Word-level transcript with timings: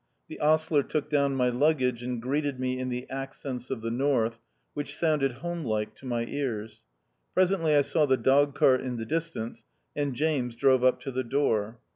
The 0.29 0.39
ostler 0.39 0.81
took 0.81 1.11
down 1.11 1.35
my 1.35 1.49
luggage, 1.49 2.01
and 2.01 2.19
greeted 2.19 2.59
me 2.59 2.79
in 2.79 2.89
the 2.89 3.07
accents 3.07 3.69
of 3.69 3.81
the 3.81 3.91
north, 3.91 4.39
which 4.73 4.95
sounded 4.97 5.31
home 5.45 5.63
like 5.63 5.93
to 5.97 6.07
my 6.07 6.25
ears. 6.25 6.83
Presently 7.35 7.73
[saw 7.83 8.07
the 8.07 8.17
dog 8.17 8.55
cart 8.55 8.81
in 8.81 8.97
the 8.97 9.05
distance, 9.05 9.63
and 9.95 10.15
James 10.15 10.55
drove 10.55 10.83
up 10.83 11.01
to 11.01 11.11
the 11.11 11.23
door. 11.23 11.77